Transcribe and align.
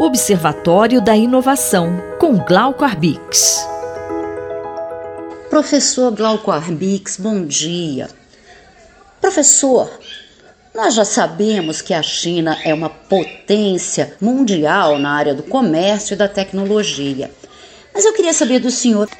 Observatório 0.00 1.00
da 1.00 1.16
Inovação, 1.16 2.00
com 2.20 2.38
Glauco 2.38 2.84
Arbix. 2.84 3.66
Professor 5.50 6.14
Glauco 6.14 6.52
Arbix, 6.52 7.16
bom 7.16 7.44
dia. 7.44 8.08
Professor, 9.20 9.90
nós 10.72 10.94
já 10.94 11.04
sabemos 11.04 11.82
que 11.82 11.92
a 11.92 12.00
China 12.00 12.56
é 12.64 12.72
uma 12.72 12.88
potência 12.88 14.14
mundial 14.20 15.00
na 15.00 15.10
área 15.10 15.34
do 15.34 15.42
comércio 15.42 16.14
e 16.14 16.16
da 16.16 16.28
tecnologia. 16.28 17.32
Mas 17.92 18.04
eu 18.04 18.14
queria 18.14 18.32
saber 18.32 18.60
do 18.60 18.70
senhor 18.70 19.10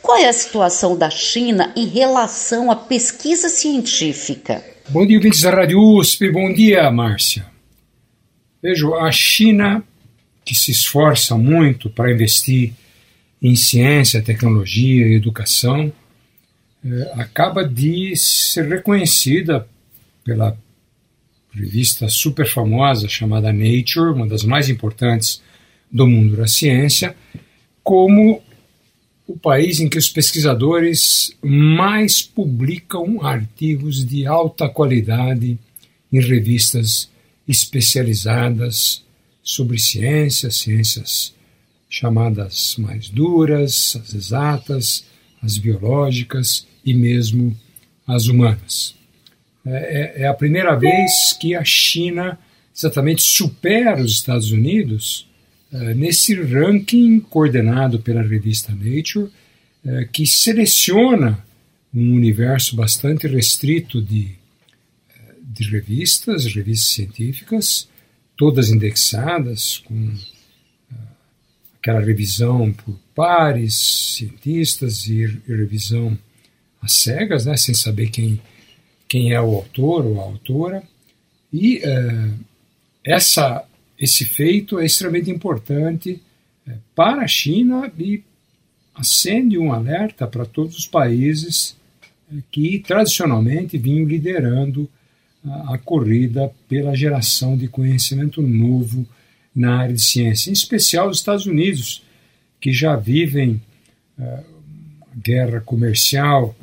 qual 0.00 0.16
é 0.16 0.26
a 0.26 0.32
situação 0.32 0.96
da 0.96 1.10
China 1.10 1.70
em 1.76 1.84
relação 1.84 2.70
à 2.70 2.76
pesquisa 2.76 3.50
científica. 3.50 4.64
Bom 4.88 5.06
dia, 5.06 5.18
ouvintes 5.18 5.42
da 5.42 5.50
Rádio 5.50 5.78
USP. 5.78 6.32
Bom 6.32 6.50
dia, 6.50 6.90
Márcia. 6.90 7.44
Vejo, 8.62 8.94
a 8.94 9.12
China 9.12 9.84
que 10.44 10.54
se 10.54 10.70
esforça 10.70 11.36
muito 11.36 11.88
para 11.88 12.12
investir 12.12 12.72
em 13.40 13.54
ciência, 13.56 14.22
tecnologia 14.22 15.06
educação, 15.08 15.92
eh, 16.84 17.12
acaba 17.14 17.64
de 17.66 18.16
ser 18.16 18.68
reconhecida 18.68 19.66
pela 20.24 20.56
revista 21.52 22.08
super 22.08 22.46
famosa 22.46 23.08
chamada 23.08 23.52
Nature, 23.52 24.12
uma 24.12 24.26
das 24.26 24.44
mais 24.44 24.68
importantes 24.68 25.42
do 25.90 26.06
mundo 26.06 26.36
da 26.36 26.46
ciência, 26.46 27.14
como 27.82 28.42
o 29.26 29.38
país 29.38 29.78
em 29.78 29.88
que 29.88 29.98
os 29.98 30.08
pesquisadores 30.08 31.34
mais 31.42 32.20
publicam 32.20 33.24
artigos 33.24 34.04
de 34.04 34.26
alta 34.26 34.68
qualidade 34.68 35.58
em 36.12 36.20
revistas 36.20 37.10
especializadas 37.46 39.03
sobre 39.44 39.78
ciências, 39.78 40.56
ciências 40.56 41.34
chamadas 41.88 42.76
mais 42.78 43.08
duras, 43.08 43.96
as 44.02 44.14
exatas, 44.14 45.04
as 45.42 45.58
biológicas 45.58 46.66
e 46.84 46.94
mesmo 46.94 47.56
as 48.06 48.26
humanas. 48.26 48.94
É, 49.66 50.20
é, 50.20 50.22
é 50.22 50.26
a 50.26 50.34
primeira 50.34 50.74
vez 50.74 51.34
que 51.38 51.54
a 51.54 51.62
China 51.62 52.38
exatamente 52.74 53.22
supera 53.22 54.02
os 54.02 54.12
Estados 54.12 54.50
Unidos 54.50 55.28
é, 55.72 55.94
nesse 55.94 56.34
ranking 56.34 57.20
coordenado 57.20 57.98
pela 58.00 58.22
revista 58.22 58.72
Nature, 58.72 59.30
é, 59.84 60.08
que 60.10 60.26
seleciona 60.26 61.44
um 61.92 62.14
universo 62.14 62.74
bastante 62.74 63.26
restrito 63.26 64.00
de, 64.00 64.30
é, 65.10 65.34
de 65.42 65.70
revistas, 65.70 66.46
revistas 66.46 66.88
científicas, 66.88 67.88
todas 68.36 68.70
indexadas, 68.70 69.78
com 69.78 69.94
uh, 69.94 70.96
aquela 71.78 72.00
revisão 72.00 72.72
por 72.72 72.98
pares, 73.14 74.16
cientistas 74.16 75.06
e, 75.06 75.24
revisão 75.46 76.18
às 76.82 76.92
cegas, 76.92 77.46
né, 77.46 77.56
sem 77.56 77.74
saber 77.74 78.08
quem, 78.08 78.40
quem 79.08 79.32
é 79.32 79.40
o 79.40 79.54
autor 79.54 80.04
ou 80.04 80.20
a 80.20 80.24
autora. 80.24 80.82
E 81.52 81.78
uh, 81.78 82.38
essa, 83.04 83.64
esse 83.98 84.24
feito 84.24 84.78
é 84.78 84.86
extremamente 84.86 85.30
importante 85.30 86.20
uh, 86.66 86.72
para 86.94 87.22
a 87.22 87.28
China 87.28 87.92
e 87.98 88.22
acende 88.94 89.58
um 89.58 89.72
alerta 89.72 90.26
para 90.26 90.44
todos 90.44 90.76
os 90.76 90.86
países 90.86 91.76
que 92.50 92.78
tradicionalmente 92.78 93.76
vinham 93.76 94.06
liderando 94.06 94.88
a, 95.44 95.78
corrida 95.78 96.50
pela 96.68 96.94
geração 96.94 97.56
de 97.56 97.68
conhecimento 97.68 98.40
novo 98.40 99.06
na 99.54 99.78
área 99.78 99.94
de 99.94 100.02
ciência, 100.02 100.50
em 100.50 100.52
especial 100.52 101.08
os 101.08 101.18
Estados 101.18 101.46
Unidos, 101.46 102.02
que 102.60 102.72
já 102.72 102.96
vivem 102.96 103.60
uh, 104.18 104.44
guerra 105.16 105.60
comercial, 105.60 106.56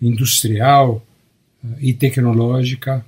industrial 0.00 1.04
uh, 1.64 1.68
e 1.80 1.92
tecnológica 1.92 3.04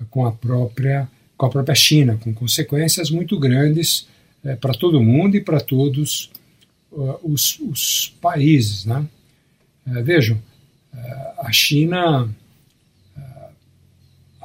uh, 0.00 0.06
com 0.06 0.26
a 0.26 0.32
própria 0.32 1.08
com 1.36 1.46
a 1.46 1.50
própria 1.50 1.74
China, 1.74 2.16
com 2.16 2.34
consequências 2.34 3.10
muito 3.10 3.38
grandes 3.38 4.08
uh, 4.44 4.56
para 4.60 4.74
todo 4.74 5.02
mundo 5.02 5.36
e 5.36 5.40
para 5.40 5.60
todos 5.60 6.30
os, 7.22 7.60
os, 7.60 8.16
países, 8.20 8.86
né? 8.86 9.06
vejam, 10.02 10.40
a 11.38 11.52
China 11.52 12.28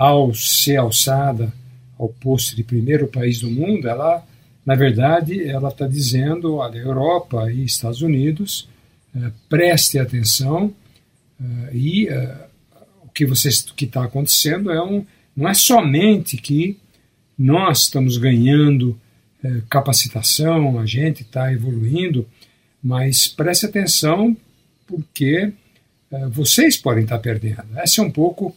ao 0.03 0.33
ser 0.33 0.75
alçada 0.75 1.53
ao 1.97 2.09
posto 2.09 2.57
de 2.57 2.61
primeiro 2.63 3.07
país 3.07 3.39
do 3.39 3.49
mundo, 3.49 3.87
ela, 3.87 4.21
na 4.65 4.75
verdade, 4.75 5.47
ela 5.47 5.69
está 5.69 5.87
dizendo, 5.87 6.55
olha, 6.55 6.77
Europa 6.77 7.49
e 7.49 7.63
Estados 7.63 8.01
Unidos, 8.01 8.67
eh, 9.15 9.31
preste 9.47 9.97
atenção 9.97 10.73
eh, 11.39 11.69
e 11.71 12.07
eh, 12.09 12.47
o 13.01 13.07
que 13.07 13.85
está 13.85 14.03
acontecendo 14.03 14.71
é 14.71 14.83
um, 14.83 15.05
não 15.33 15.47
é 15.47 15.53
somente 15.53 16.35
que 16.35 16.77
nós 17.37 17.83
estamos 17.83 18.17
ganhando 18.17 18.99
capacitação, 19.69 20.79
a 20.79 20.85
gente 20.85 21.21
está 21.21 21.51
evoluindo, 21.51 22.25
mas 22.81 23.27
preste 23.27 23.65
atenção 23.65 24.35
porque 24.87 25.51
vocês 26.31 26.77
podem 26.77 27.03
estar 27.03 27.17
tá 27.17 27.21
perdendo. 27.21 27.65
Essa 27.75 28.01
é 28.01 28.03
um 28.05 28.11
pouco 28.11 28.55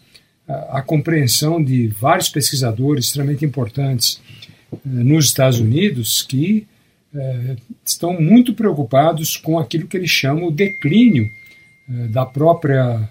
a, 0.48 0.82
compreensão 0.82 1.62
de 1.62 1.88
vários 1.88 2.28
pesquisadores 2.28 3.06
extremamente 3.06 3.44
importantes 3.44 4.20
eh, 4.72 4.76
nos 4.84 5.26
Estados 5.26 5.58
Unidos 5.58 6.22
que 6.22 6.66
eh, 7.14 7.56
estão 7.84 8.20
muito 8.20 8.54
preocupados 8.54 9.36
com 9.36 9.58
aquilo 9.58 9.88
que 9.88 9.96
eles 9.96 10.10
chamam 10.10 10.46
o 10.46 10.52
declínio 10.52 11.28
eh, 11.88 12.08
da 12.08 12.24
própria 12.24 13.08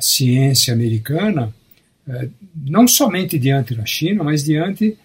ciência 0.00 0.74
americana, 0.74 1.54
não 2.54 2.86
somente 2.86 3.38
diante 3.38 3.74
da 3.74 3.86
China, 3.86 4.22
mas 4.22 4.44
diante 4.44 4.98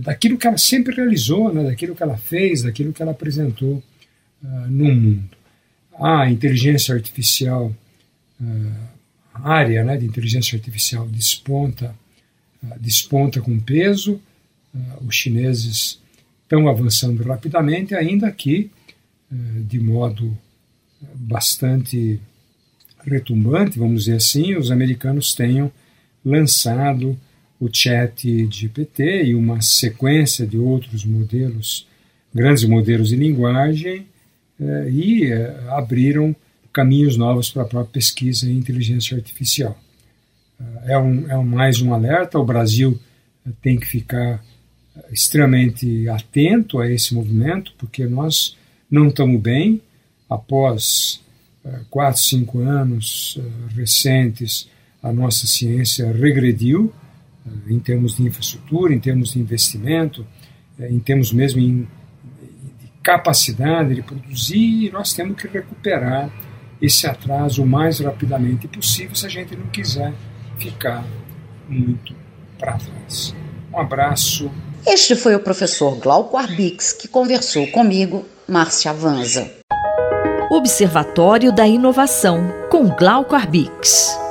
daquilo 0.00 0.38
que 0.38 0.46
ela 0.46 0.56
sempre 0.56 0.96
realizou, 0.96 1.52
né, 1.52 1.62
daquilo 1.62 1.94
que 1.94 2.02
ela 2.02 2.16
fez, 2.16 2.62
daquilo 2.62 2.90
que 2.90 3.02
ela 3.02 3.12
apresentou 3.12 3.82
no 4.42 4.94
mundo. 4.94 5.28
A 6.00 6.30
inteligência 6.30 6.94
artificial 6.94 7.70
área 9.44 9.84
né, 9.84 9.98
de 9.98 10.06
inteligência 10.06 10.56
artificial 10.56 11.06
desponta, 11.06 11.94
uh, 12.62 12.78
desponta 12.80 13.42
com 13.42 13.60
peso, 13.60 14.14
uh, 14.74 15.06
os 15.06 15.14
chineses 15.14 16.00
estão 16.42 16.66
avançando 16.66 17.22
rapidamente, 17.22 17.94
ainda 17.94 18.32
que 18.32 18.70
uh, 19.30 19.60
de 19.64 19.78
modo 19.78 20.36
bastante 21.14 22.18
retumbante, 23.06 23.78
vamos 23.78 24.04
dizer 24.04 24.16
assim, 24.16 24.56
os 24.56 24.70
americanos 24.70 25.34
tenham 25.34 25.70
lançado 26.24 27.18
o 27.60 27.68
chat 27.70 28.48
GPT 28.50 29.24
e 29.24 29.34
uma 29.34 29.60
sequência 29.60 30.46
de 30.46 30.56
outros 30.56 31.04
modelos, 31.04 31.86
grandes 32.34 32.64
modelos 32.64 33.10
de 33.10 33.16
linguagem, 33.16 34.06
e 34.90 35.30
abriram 35.68 36.34
caminhos 36.74 37.16
novos 37.16 37.50
para 37.50 37.62
a 37.62 37.66
própria 37.66 37.92
pesquisa 37.92 38.50
em 38.50 38.58
inteligência 38.58 39.16
artificial. 39.16 39.78
Ah, 40.60 40.82
é, 40.86 40.98
um, 40.98 41.30
é 41.30 41.42
mais 41.42 41.80
um 41.80 41.94
alerta, 41.94 42.38
o 42.38 42.44
Brasil 42.44 43.00
eh, 43.46 43.50
tem 43.62 43.78
que 43.78 43.86
ficar 43.86 44.44
eh, 44.96 45.04
extremamente 45.12 46.08
atento 46.08 46.80
a 46.80 46.90
esse 46.90 47.14
movimento, 47.14 47.72
porque 47.78 48.04
nós 48.06 48.56
não 48.90 49.08
estamos 49.08 49.40
bem 49.40 49.80
após 50.28 51.22
uh, 51.64 51.84
quatro, 51.88 52.20
cinco 52.20 52.58
anos 52.60 53.38
recentes, 53.76 54.68
a 55.02 55.12
nossa 55.12 55.46
ciência 55.46 56.10
regrediu 56.12 56.92
em 57.68 57.78
termos 57.78 58.16
de 58.16 58.22
infraestrutura, 58.22 58.94
em 58.94 58.98
termos 58.98 59.32
de 59.32 59.38
investimento, 59.38 60.26
em 60.80 60.98
termos 60.98 61.30
mesmo 61.32 61.60
de 61.60 61.86
capacidade 63.02 63.94
de 63.94 64.02
produzir, 64.02 64.90
nós 64.92 65.12
temos 65.12 65.40
que 65.40 65.46
recuperar 65.46 66.32
esse 66.80 67.06
atraso 67.06 67.62
o 67.62 67.66
mais 67.66 68.00
rapidamente 68.00 68.68
possível 68.68 69.14
se 69.14 69.26
a 69.26 69.28
gente 69.28 69.56
não 69.56 69.66
quiser 69.66 70.12
ficar 70.58 71.04
muito 71.68 72.14
para 72.58 72.78
trás. 72.78 73.34
Um 73.72 73.78
abraço. 73.78 74.50
Este 74.86 75.16
foi 75.16 75.34
o 75.34 75.40
professor 75.40 75.96
Glauco 75.98 76.36
Arbix 76.36 76.92
que 76.92 77.08
conversou 77.08 77.66
comigo, 77.68 78.24
Márcia 78.48 78.92
Vanza. 78.92 79.50
Observatório 80.50 81.50
da 81.52 81.66
Inovação, 81.66 82.52
com 82.70 82.88
Glauco 82.88 83.34
Arbix. 83.34 84.23